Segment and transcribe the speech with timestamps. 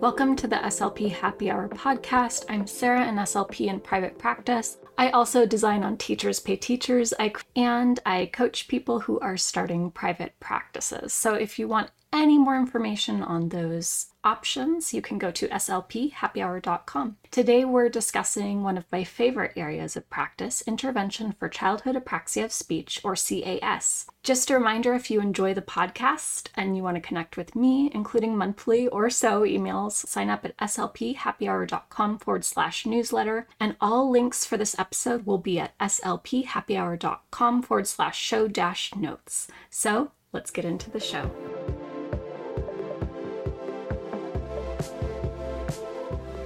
[0.00, 2.44] Welcome to the SLP Happy Hour podcast.
[2.50, 4.76] I'm Sarah, an SLP in private practice.
[4.98, 9.90] I also design on Teachers Pay Teachers, I, and I coach people who are starting
[9.90, 11.14] private practices.
[11.14, 17.16] So if you want any more information on those options, you can go to slphappyhour.com.
[17.30, 22.52] Today, we're discussing one of my favorite areas of practice intervention for childhood apraxia of
[22.52, 24.06] speech, or CAS.
[24.22, 27.90] Just a reminder if you enjoy the podcast and you want to connect with me,
[27.92, 33.46] including monthly or so emails, sign up at slphappyhour.com forward slash newsletter.
[33.60, 39.48] And all links for this episode will be at slphappyhour.com forward slash show dash notes.
[39.70, 41.30] So let's get into the show.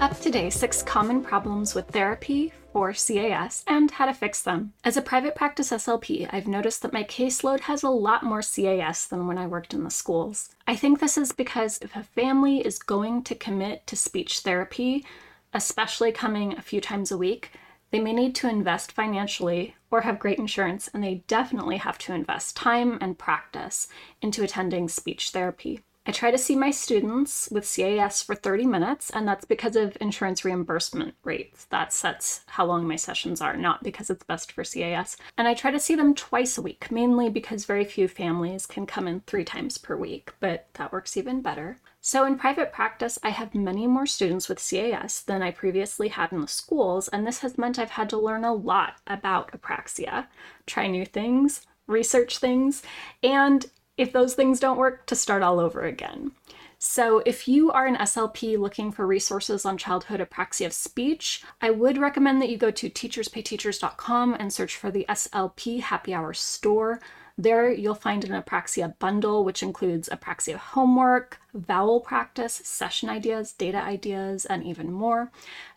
[0.00, 4.72] Up today, six common problems with therapy for CAS and how to fix them.
[4.84, 9.06] As a private practice SLP, I've noticed that my caseload has a lot more CAS
[9.06, 10.54] than when I worked in the schools.
[10.68, 15.05] I think this is because if a family is going to commit to speech therapy,
[15.52, 17.50] especially coming a few times a week,
[17.90, 22.14] they may need to invest financially or have great insurance, and they definitely have to
[22.14, 23.88] invest time and practice
[24.22, 25.80] into attending speech therapy.
[26.09, 29.95] I try to see my students with CAS for 30 minutes, and that's because of
[30.01, 31.67] insurance reimbursement rates.
[31.67, 35.19] That sets how long my sessions are, not because it's best for CAS.
[35.36, 38.86] And I try to see them twice a week, mainly because very few families can
[38.86, 41.77] come in three times per week, but that works even better.
[42.01, 46.33] So, in private practice, I have many more students with CAS than I previously had
[46.33, 50.29] in the schools, and this has meant I've had to learn a lot about apraxia,
[50.64, 52.83] try new things, research things,
[53.23, 53.67] and
[53.98, 56.32] if those things don't work, to start all over again.
[56.80, 61.70] So, if you are an SLP looking for resources on childhood apraxia of speech, I
[61.70, 67.00] would recommend that you go to teacherspayteachers.com and search for the SLP Happy Hour store.
[67.36, 73.78] There, you'll find an apraxia bundle, which includes apraxia homework, vowel practice, session ideas, data
[73.78, 75.33] ideas, and even more.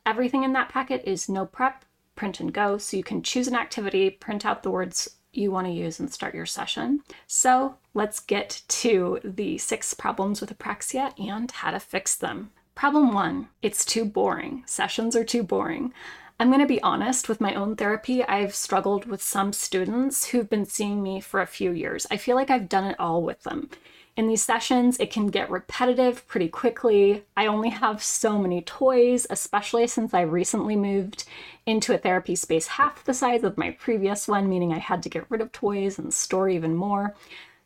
[0.06, 1.84] Everything in that packet is no prep,
[2.16, 5.68] print and go, so you can choose an activity, print out the words you want
[5.68, 7.02] to use and start your session.
[7.28, 12.52] So let's get to the six problems with apraxia and how to fix them.
[12.76, 14.64] Problem one, it's too boring.
[14.66, 15.94] Sessions are too boring.
[16.40, 18.24] I'm going to be honest with my own therapy.
[18.24, 22.08] I've struggled with some students who've been seeing me for a few years.
[22.10, 23.70] I feel like I've done it all with them.
[24.18, 27.24] In these sessions, it can get repetitive pretty quickly.
[27.38, 31.24] I only have so many toys, especially since I recently moved
[31.66, 35.10] into a therapy space half the size of my previous one, meaning I had to
[35.10, 37.16] get rid of toys and store even more.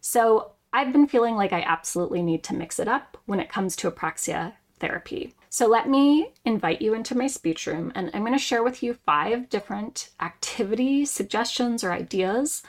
[0.01, 3.75] So I've been feeling like I absolutely need to mix it up when it comes
[3.77, 5.33] to apraxia therapy.
[5.49, 8.83] So let me invite you into my speech room and I'm going to share with
[8.83, 12.61] you five different activity suggestions or ideas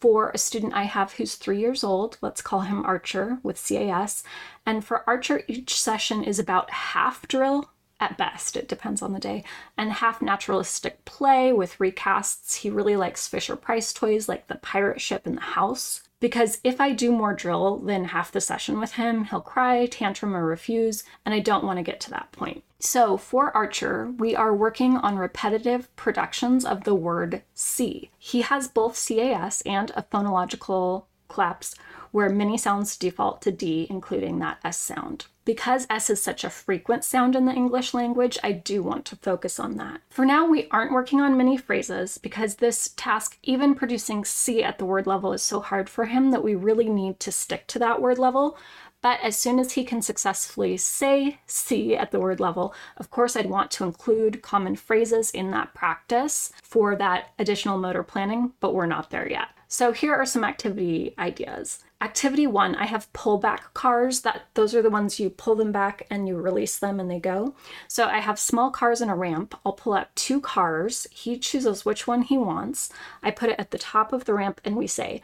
[0.00, 2.18] for a student I have who's three years old.
[2.20, 4.22] Let's call him Archer with CAS.
[4.64, 7.70] And for Archer, each session is about half drill
[8.00, 9.42] at best, it depends on the day,
[9.76, 12.56] and half naturalistic play with recasts.
[12.56, 16.02] He really likes Fisher Price toys like the pirate ship and the house.
[16.20, 20.34] Because if I do more drill than half the session with him, he'll cry, tantrum,
[20.34, 22.64] or refuse, and I don't want to get to that point.
[22.80, 28.10] So for Archer, we are working on repetitive productions of the word see.
[28.18, 31.74] He has both CAS and a phonological collapse
[32.10, 35.26] where many sounds default to D, including that S sound.
[35.48, 39.16] Because S is such a frequent sound in the English language, I do want to
[39.16, 40.02] focus on that.
[40.10, 44.76] For now, we aren't working on many phrases because this task, even producing see at
[44.76, 47.78] the word level, is so hard for him that we really need to stick to
[47.78, 48.58] that word level.
[49.00, 53.34] But as soon as he can successfully say see at the word level, of course,
[53.34, 58.74] I'd want to include common phrases in that practice for that additional motor planning, but
[58.74, 59.48] we're not there yet.
[59.68, 61.84] So here are some activity ideas.
[62.00, 64.22] Activity one, I have pullback cars.
[64.22, 67.18] That those are the ones you pull them back and you release them and they
[67.20, 67.54] go.
[67.86, 69.54] So I have small cars and a ramp.
[69.66, 71.06] I'll pull out two cars.
[71.10, 72.90] He chooses which one he wants.
[73.22, 75.22] I put it at the top of the ramp and we say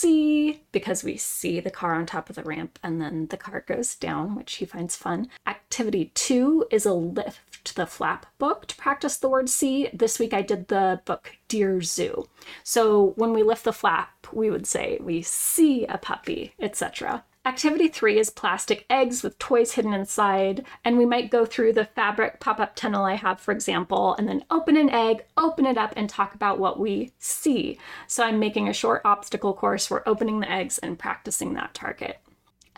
[0.00, 3.64] see because we see the car on top of the ramp and then the car
[3.66, 5.28] goes down, which he finds fun.
[5.46, 9.88] Activity two is a lift the flap book to practice the word see.
[9.92, 12.28] This week I did the book Dear Zoo.
[12.64, 17.24] So when we lift the flap, we would say we see a puppy, etc.
[17.48, 21.86] Activity three is plastic eggs with toys hidden inside, and we might go through the
[21.86, 25.78] fabric pop up tunnel I have, for example, and then open an egg, open it
[25.78, 27.78] up, and talk about what we see.
[28.06, 32.18] So I'm making a short obstacle course, we're opening the eggs and practicing that target.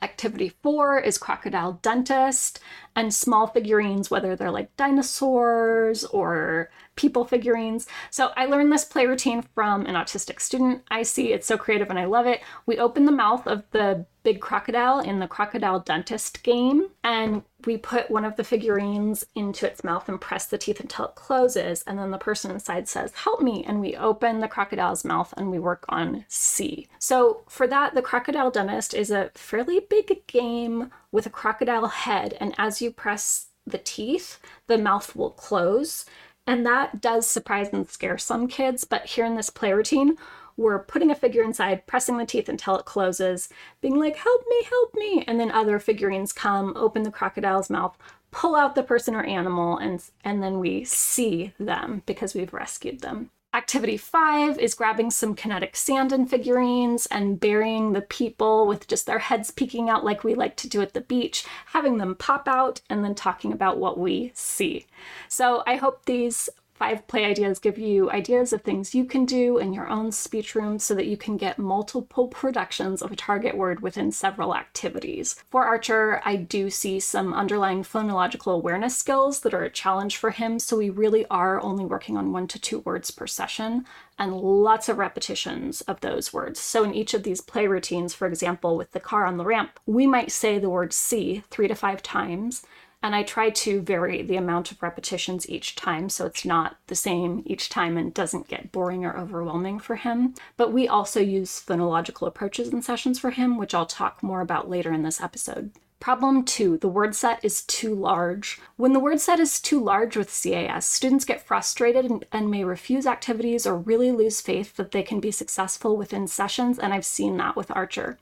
[0.03, 2.61] Activity four is crocodile dentist
[3.00, 7.87] and small figurines, whether they're like dinosaurs or people figurines.
[8.11, 10.82] So I learned this play routine from an autistic student.
[10.91, 12.43] I see it's so creative and I love it.
[12.67, 17.79] We open the mouth of the big crocodile in the crocodile dentist game and we
[17.79, 21.82] put one of the figurines into its mouth and press the teeth until it closes
[21.87, 25.50] and then the person inside says help me and we open the crocodile's mouth and
[25.50, 30.91] we work on see so for that the crocodile dentist is a fairly big game
[31.12, 36.05] with a crocodile head and as you press the teeth the mouth will close
[36.47, 40.17] and that does surprise and scare some kids but here in this play routine
[40.61, 43.49] we're putting a figure inside, pressing the teeth until it closes,
[43.81, 45.25] being like, help me, help me.
[45.27, 47.97] And then other figurines come, open the crocodile's mouth,
[48.31, 53.01] pull out the person or animal, and, and then we see them because we've rescued
[53.01, 53.31] them.
[53.52, 59.06] Activity five is grabbing some kinetic sand and figurines and burying the people with just
[59.06, 62.47] their heads peeking out like we like to do at the beach, having them pop
[62.47, 64.87] out, and then talking about what we see.
[65.26, 66.49] So I hope these
[66.81, 70.55] Five play ideas give you ideas of things you can do in your own speech
[70.55, 75.37] room so that you can get multiple productions of a target word within several activities.
[75.50, 80.31] For Archer, I do see some underlying phonological awareness skills that are a challenge for
[80.31, 83.85] him, so we really are only working on one to two words per session
[84.19, 86.59] and lots of repetitions of those words.
[86.59, 89.79] So in each of these play routines, for example, with the car on the ramp,
[89.85, 92.62] we might say the word see three to five times
[93.02, 96.94] and I try to vary the amount of repetitions each time so it's not the
[96.94, 100.35] same each time and doesn't get boring or overwhelming for him.
[100.56, 104.69] But we also use phonological approaches in sessions for him, which I'll talk more about
[104.69, 105.73] later in this episode.
[106.00, 108.58] Problem two, the word set is too large.
[108.76, 112.64] When the word set is too large with CAS, students get frustrated and, and, may
[112.64, 117.05] refuse activities or really lose faith that they can be successful within sessions, and I've
[117.05, 118.19] seen that with Archer.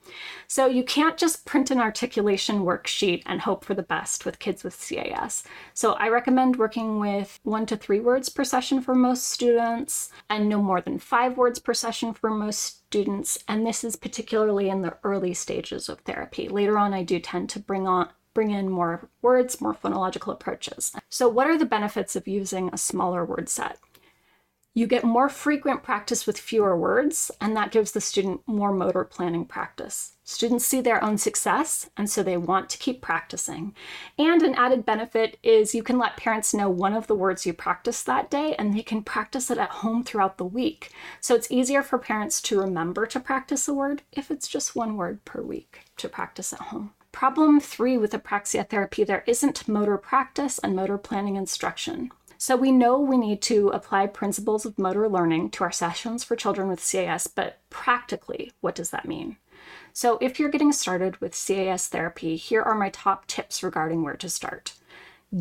[0.49, 4.65] So you can't just print an articulation worksheet and hope for the best with kids
[4.65, 5.45] with CAS.
[5.73, 10.49] So I recommend working with one to three words per session for most students and
[10.49, 14.81] no more than five words per session for most students, and this is particularly in
[14.81, 16.49] the early stages of therapy.
[16.49, 20.93] Later on, I do tend to bring on bring in more words, more phonological approaches.
[21.09, 23.79] So, what are the benefits of using a smaller word set?
[24.79, 29.03] You get more frequent practice with fewer words, and that gives the student more motor
[29.03, 30.13] planning practice.
[30.23, 33.75] Students see their own success, and so they want to keep practicing.
[34.21, 37.55] And an added benefit is you can let parents know one of the words you
[37.55, 40.93] practiced that day, and they can practice it at home throughout the week.
[41.21, 44.97] So it's easier for parents to remember to practice a word if it's just one
[44.97, 46.93] word per week to practice at home.
[47.11, 52.13] Problem three with apraxia therapy there isn't motor practice and motor planning instruction.
[52.41, 56.37] So we know we need to apply principles of motor learning to our sessions for
[56.37, 59.39] children with CAS, but practically, what does that mean?
[59.93, 64.15] So if you're getting started with CAS therapy, here are my top tips regarding where
[64.15, 64.75] to start.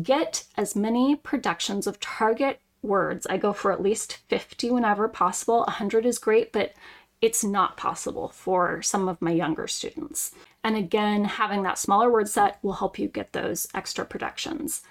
[0.02, 3.28] Get as many productions of target words.
[3.30, 5.58] I go for at least 50 whenever possible.
[5.60, 6.74] 100 is great, but
[7.22, 10.32] it's not possible for some of my younger students.
[10.64, 14.82] And again, having that smaller word set will help you get those extra productions.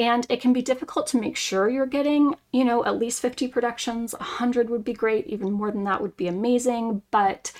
[0.00, 3.48] And it can be difficult to make sure you're getting, you know, at least 50
[3.48, 4.14] productions.
[4.14, 5.26] 100 would be great.
[5.26, 7.02] Even more than that would be amazing.
[7.10, 7.52] But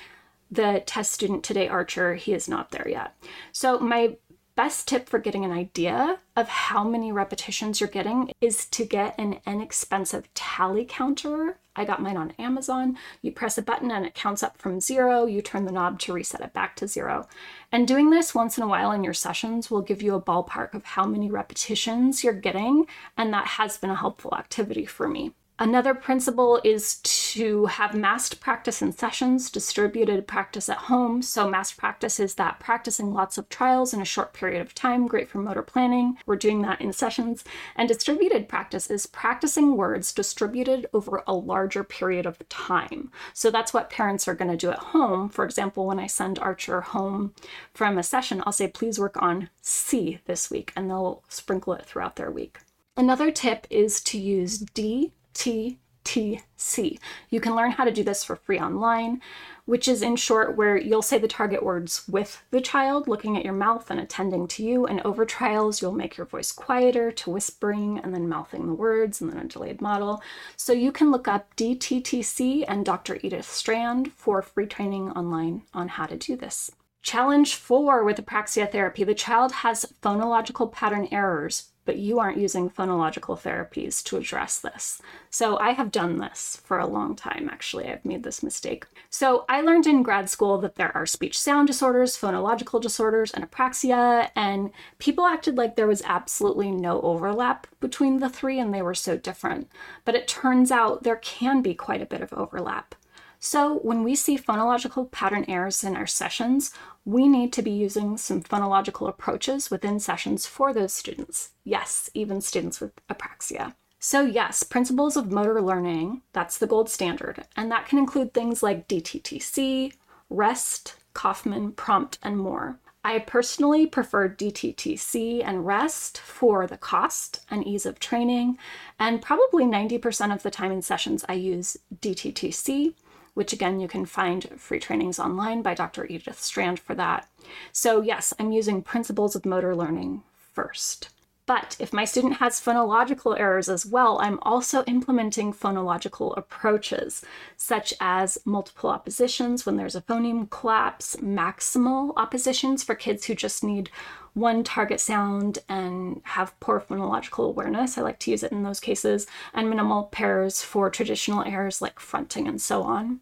[0.50, 3.14] the test student today, Archer, he is not there yet.
[3.52, 4.16] So, my
[4.56, 9.14] best tip for getting an idea of how many repetitions you're getting is to get
[9.19, 11.58] an inexpensive tally counter.
[11.76, 12.99] I got mine on Amazon.
[13.23, 15.26] You press a button and it counts up from zero.
[15.26, 17.29] You turn the knob to reset it back to zero.
[17.73, 20.75] And doing this once in a while in your sessions will give you a ballpark
[20.75, 22.87] of how many repetitions you're getting.
[23.16, 25.33] And that has been a helpful activity for me.
[25.62, 31.21] Another principle is to have massed practice in sessions, distributed practice at home.
[31.21, 35.07] So, massed practice is that practicing lots of trials in a short period of time,
[35.07, 36.17] great for motor planning.
[36.25, 37.45] We're doing that in sessions.
[37.76, 43.12] And distributed practice is practicing words distributed over a larger period of time.
[43.35, 45.29] So, that's what parents are going to do at home.
[45.29, 47.35] For example, when I send Archer home
[47.75, 51.85] from a session, I'll say, please work on see this week, and they'll sprinkle it
[51.85, 52.61] throughout their week.
[52.97, 56.99] Another tip is to use D TTC.
[57.30, 59.20] You can learn how to do this for free online,
[59.64, 63.44] which is in short where you'll say the target words with the child looking at
[63.44, 67.30] your mouth and attending to you, and over trials you'll make your voice quieter to
[67.30, 70.22] whispering and then mouthing the words and then a delayed model.
[70.56, 73.20] So you can look up DTTC and Dr.
[73.22, 76.72] Edith Strand for free training online on how to do this.
[77.02, 82.70] Challenge four with apraxia therapy the child has phonological pattern errors but you aren't using
[82.70, 85.02] phonological therapies to address this.
[85.28, 87.88] So I have done this for a long time, actually.
[87.88, 88.87] I've made this mistake.
[89.09, 93.42] So I learned in grad school that there are speech sound disorders, phonological disorders, and
[93.44, 94.70] apraxia, and
[95.00, 99.16] people acted like there was absolutely no overlap between the three and they were so
[99.16, 99.68] different.
[100.04, 102.94] But it turns out there can be quite a bit of overlap.
[103.40, 106.73] So when we see phonological pattern errors in our sessions,
[107.04, 111.50] we need to be using some phonological approaches within sessions for those students.
[111.64, 113.75] Yes, even students with apraxia.
[113.99, 118.62] So, yes, principles of motor learning, that's the gold standard, and that can include things
[118.62, 119.92] like DTTC,
[120.30, 122.78] REST, Kaufman, prompt, and more.
[123.02, 128.59] I personally prefer DTTC and REST for the cost and ease of training,
[128.99, 132.95] and probably 90% of the time in sessions I use DTTC
[133.34, 136.06] which again, you can find free trainings online by Dr.
[136.06, 137.28] Edith Strand for that.
[137.72, 140.22] So, yes, I'm using principles of motor learning
[140.52, 141.10] first.
[141.50, 147.25] But if my student has phonological errors as well, I'm also implementing phonological approaches,
[147.56, 153.64] such as multiple oppositions when there's a phoneme collapse, maximal oppositions for kids who just
[153.64, 153.90] need
[154.34, 157.99] one target sound and have poor phonological awareness.
[157.99, 162.00] I like to use it in those cases, and minimal pairs for traditional errors like
[162.00, 163.20] fronting and so on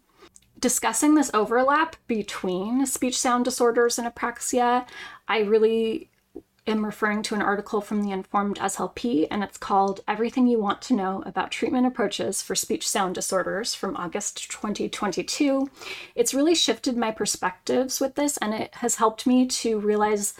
[0.59, 4.85] discussing this overlap between speech sound disorders and apraxia,
[5.27, 6.09] I really
[6.67, 10.81] am referring to an article from the Informed SLP, and it's called Everything You Want
[10.83, 15.69] to Know About Treatment Approaches for Speech Sound Disorders from August 2022.
[16.15, 20.33] It's really shifted my perspectives with this, and it has helped me to realize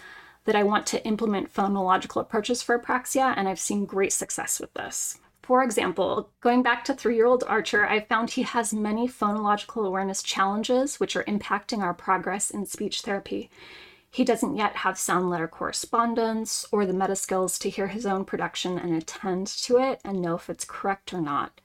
[0.44, 4.72] that I want to implement phonological approaches for apraxia, and I've seen great success with
[4.74, 5.18] this.
[5.42, 9.86] For example, going back to three year old Archer, I found he has many phonological
[9.86, 13.50] awareness challenges which are impacting our progress in speech therapy.
[14.12, 18.24] He doesn't yet have sound letter correspondence or the meta skills to hear his own
[18.24, 21.60] production and attend to it and know if it's correct or not.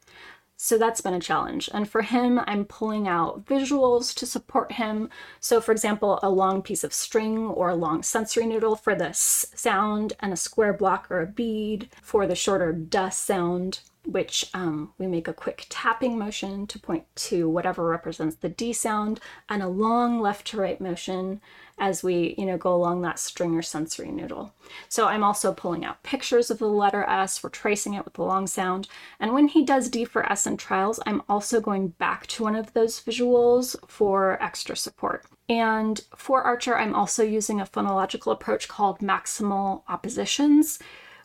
[0.57, 1.69] So that's been a challenge.
[1.73, 5.09] And for him, I'm pulling out visuals to support him.
[5.39, 9.09] So, for example, a long piece of string or a long sensory noodle for the
[9.09, 14.49] s sound, and a square block or a bead for the shorter duh sound which
[14.53, 19.19] um, we make a quick tapping motion to point to whatever represents the D sound,
[19.49, 21.41] and a long left to right motion
[21.77, 24.53] as we, you know, go along that string or sensory noodle.
[24.87, 28.23] So I'm also pulling out pictures of the letter S, we're tracing it with the
[28.23, 28.87] long sound,
[29.19, 32.55] and when he does D for S in trials, I'm also going back to one
[32.55, 35.25] of those visuals for extra support.
[35.49, 40.79] And for Archer, I'm also using a phonological approach called maximal oppositions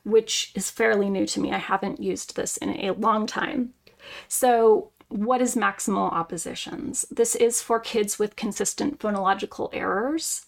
[0.05, 1.53] which is fairly new to me.
[1.53, 3.75] I haven't used this in a long time.
[4.29, 7.05] So, what is maximal oppositions?
[7.11, 10.47] This is for kids with consistent phonological errors.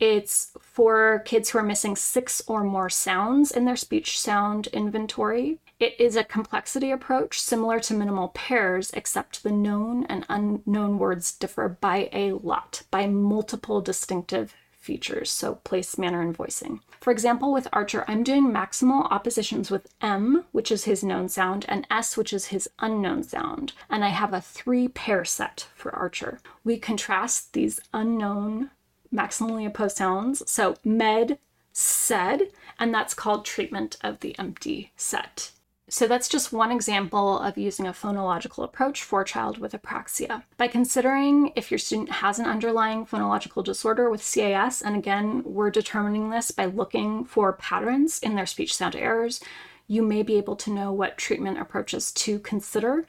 [0.00, 5.58] It's for kids who are missing six or more sounds in their speech sound inventory.
[5.78, 11.32] It is a complexity approach similar to minimal pairs, except the known and unknown words
[11.32, 16.80] differ by a lot, by multiple distinctive features, so place, manner, and voicing.
[17.00, 21.64] For example, with Archer, I'm doing maximal oppositions with M, which is his known sound,
[21.68, 23.72] and S, which is his unknown sound.
[23.88, 26.40] And I have a three pair set for Archer.
[26.64, 28.70] We contrast these unknown
[29.14, 30.42] maximally opposed sounds.
[30.50, 31.38] So med,
[31.72, 35.52] said, and that's called treatment of the empty set.
[35.90, 40.44] So that's just one example of using a phonological approach for a child with apraxia.
[40.56, 45.70] By considering if your student has an underlying phonological disorder with CAS, and again, we're
[45.70, 49.40] determining this by looking for patterns in their speech sound errors,
[49.88, 53.08] you may be able to know what treatment approaches to consider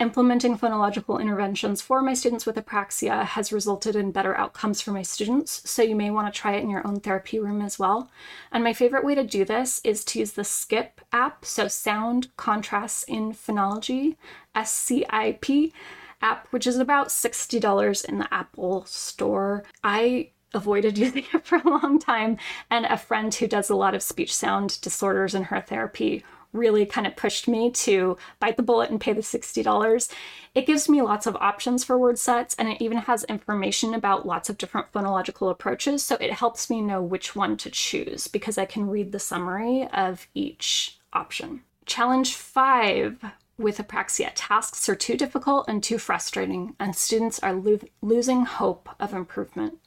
[0.00, 5.02] Implementing phonological interventions for my students with apraxia has resulted in better outcomes for my
[5.02, 8.10] students, so you may want to try it in your own therapy room as well.
[8.50, 12.36] And my favorite way to do this is to use the SCIP app, so Sound
[12.36, 14.16] Contrasts in Phonology,
[14.56, 15.72] SCIP
[16.20, 19.62] app, which is about $60 in the Apple Store.
[19.84, 22.36] I avoided using it for a long time,
[22.68, 26.86] and a friend who does a lot of speech sound disorders in her therapy really
[26.86, 30.08] kind of pushed me to bite the bullet and pay the $60.
[30.54, 34.26] It gives me lots of options for word sets and it even has information about
[34.26, 36.02] lots of different phonological approaches.
[36.02, 39.88] So it helps me know which one to choose because I can read the summary
[39.92, 41.62] of each option.
[41.84, 43.22] Challenge five
[43.58, 48.88] with apraxia tasks are too difficult and too frustrating, and students are lo- losing hope
[48.98, 49.78] of improvement.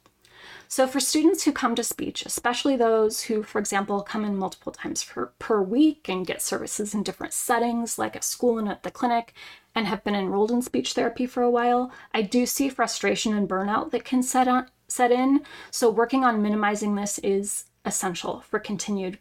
[0.70, 4.70] So, for students who come to speech, especially those who, for example, come in multiple
[4.70, 8.82] times per, per week and get services in different settings, like at school and at
[8.82, 9.32] the clinic,
[9.74, 13.48] and have been enrolled in speech therapy for a while, I do see frustration and
[13.48, 15.40] burnout that can set, on, set in.
[15.70, 19.20] So, working on minimizing this is essential for continued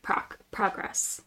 [0.52, 1.22] progress.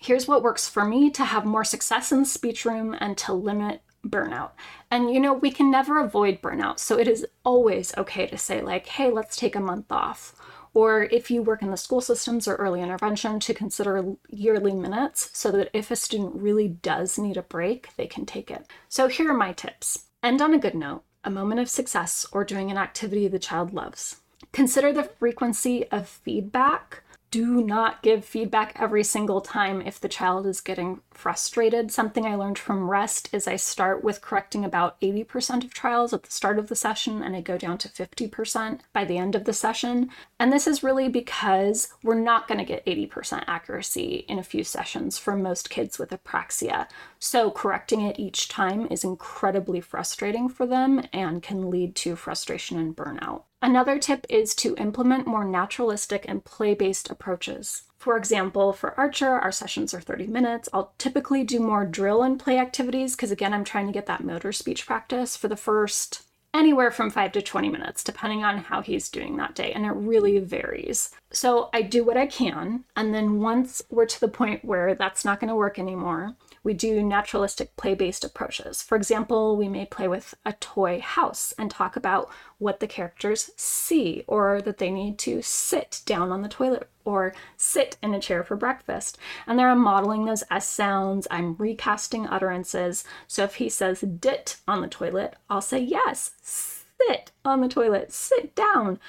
[0.00, 3.34] Here's what works for me to have more success in the speech room and to
[3.34, 4.50] limit burnout.
[4.90, 6.78] And you know, we can never avoid burnout.
[6.78, 10.34] So it is always okay to say, like, hey, let's take a month off.
[10.74, 15.30] Or if you work in the school systems or early intervention, to consider yearly minutes
[15.32, 18.66] so that if a student really does need a break, they can take it.
[18.88, 22.44] So here are my tips end on a good note, a moment of success, or
[22.44, 24.16] doing an activity the child loves.
[24.52, 30.46] Consider the frequency of feedback do not give feedback every single time if the child
[30.46, 31.90] is getting frustrated.
[31.90, 36.22] Something I learned from REST is I start with correcting about 80% of trials at
[36.22, 39.44] the start of the session and I go down to 50% by the end of
[39.44, 40.10] the session.
[40.38, 44.62] And this is really because we're not going to get 80% accuracy in a few
[44.62, 46.88] sessions for most kids with apraxia.
[47.18, 52.78] So correcting it each time is incredibly frustrating for them and can lead to frustration
[52.78, 53.42] and burnout.
[53.60, 57.82] Another tip is to implement more naturalistic and play based approaches.
[57.98, 60.68] For example, for Archer, our sessions are 30 minutes.
[60.72, 64.22] I'll typically do more drill and play activities because, again, I'm trying to get that
[64.22, 66.22] motor speech practice for the first
[66.54, 69.92] anywhere from 5 to 20 minutes, depending on how he's doing that day, and it
[69.92, 71.10] really varies.
[71.30, 75.24] So I do what I can, and then once we're to the point where that's
[75.24, 76.36] not going to work anymore,
[76.68, 78.82] we do naturalistic play based approaches.
[78.82, 83.50] For example, we may play with a toy house and talk about what the characters
[83.56, 88.20] see, or that they need to sit down on the toilet or sit in a
[88.20, 89.16] chair for breakfast.
[89.46, 93.02] And there I'm modeling those S sounds, I'm recasting utterances.
[93.26, 98.12] So if he says dit on the toilet, I'll say yes, sit on the toilet,
[98.12, 99.00] sit down.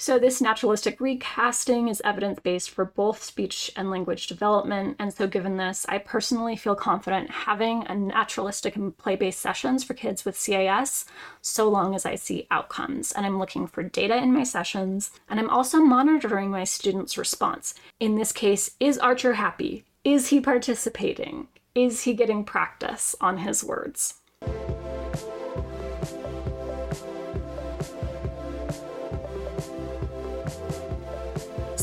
[0.00, 4.94] So, this naturalistic recasting is evidence based for both speech and language development.
[5.00, 9.82] And so, given this, I personally feel confident having a naturalistic and play based sessions
[9.82, 11.04] for kids with CAS
[11.42, 13.10] so long as I see outcomes.
[13.10, 15.10] And I'm looking for data in my sessions.
[15.28, 17.74] And I'm also monitoring my students' response.
[17.98, 19.84] In this case, is Archer happy?
[20.04, 21.48] Is he participating?
[21.74, 24.14] Is he getting practice on his words?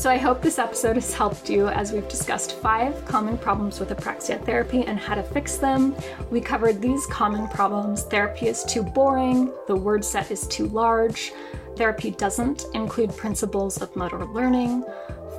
[0.06, 3.88] So I hope this episode has helped you as we've discussed five common problems with
[3.88, 5.96] apraxia therapy and how to fix them.
[6.30, 11.32] We covered these common problems therapy is too boring, the word set is too large,
[11.74, 14.84] therapy doesn't include principles of motor learning,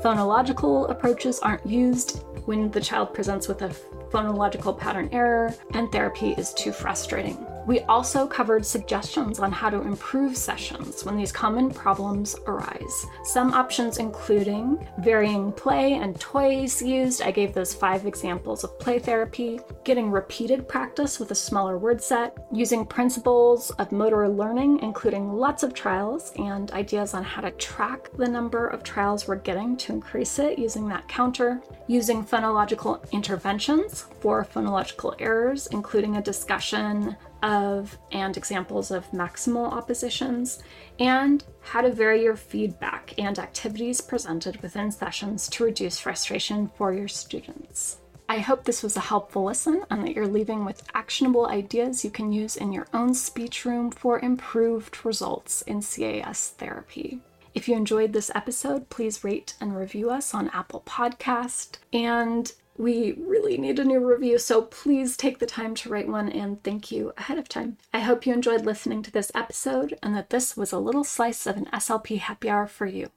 [0.04, 3.70] phonological approaches aren't used when the child presents with a
[4.10, 7.38] phonological pattern error, and therapy is too frustrating.
[7.68, 13.06] We also covered suggestions on how to improve sessions when these common problems arise.
[13.26, 17.22] Some options including varying play and toys used.
[17.22, 22.02] I gave those five examples of play therapy, getting repeated practice with a smaller word
[22.02, 27.52] set, using principles of motor learning, including lots of trials and ideas on how to
[27.52, 33.12] track the number of trials we're getting to increase it using that counter, using phonological
[33.12, 40.62] interventions for phonological errors, including a discussion of and examples of maximal oppositions,
[41.00, 46.94] and how to vary your feedback and activities presented within sessions to reduce frustration for
[46.94, 47.98] your students.
[48.30, 52.12] I hope this was a helpful listen and that you're leaving with actionable ideas you
[52.12, 57.22] can use in your own speech room for improved results in CAS therapy.
[57.54, 63.14] If you enjoyed this episode, please rate and review us on Apple Podcast and we
[63.14, 66.92] really need a new review, so please take the time to write one and thank
[66.92, 67.78] you ahead of time.
[67.94, 71.48] I hope you enjoyed listening to this episode and that this was a little slice
[71.48, 73.10] of an SLP happy hour for you.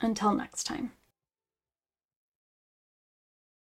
[0.00, 0.92] Until next time.